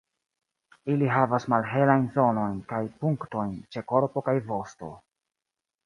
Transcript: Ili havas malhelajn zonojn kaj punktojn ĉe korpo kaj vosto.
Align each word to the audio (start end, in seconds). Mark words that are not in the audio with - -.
Ili 0.93 1.09
havas 1.15 1.45
malhelajn 1.53 2.07
zonojn 2.17 2.57
kaj 2.73 2.81
punktojn 3.05 3.55
ĉe 3.77 3.85
korpo 3.95 4.25
kaj 4.31 4.39
vosto. 4.53 4.95